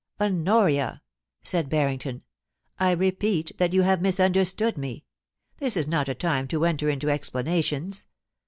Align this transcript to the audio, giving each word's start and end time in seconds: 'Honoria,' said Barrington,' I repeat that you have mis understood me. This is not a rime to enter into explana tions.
'Honoria,' 0.19 1.03
said 1.43 1.69
Barrington,' 1.69 2.23
I 2.79 2.89
repeat 2.89 3.51
that 3.59 3.71
you 3.71 3.83
have 3.83 4.01
mis 4.01 4.19
understood 4.19 4.75
me. 4.75 5.05
This 5.59 5.77
is 5.77 5.85
not 5.87 6.09
a 6.09 6.17
rime 6.23 6.47
to 6.47 6.65
enter 6.65 6.89
into 6.89 7.05
explana 7.05 7.63
tions. 7.63 8.07